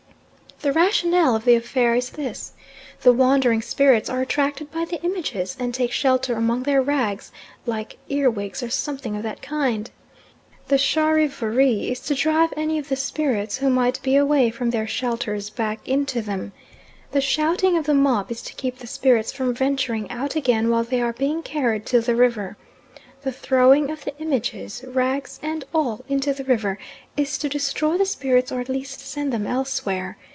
[0.63, 2.51] The rationale of the affair is this.
[3.01, 7.31] The wandering spirits are attracted by the images, and take shelter among their rags,
[7.65, 9.89] like earwigs or something of that kind.
[10.67, 14.85] The charivari is to drive any of the spirits who might be away from their
[14.85, 16.51] shelters back into them.
[17.11, 20.83] The shouting of the mob is to keep the spirits from venturing out again while
[20.83, 22.55] they are being carried to the river.
[23.23, 26.77] The throwing of the images, rags and all, into the river,
[27.17, 30.19] is to destroy the spirits or at least send them elsewhere.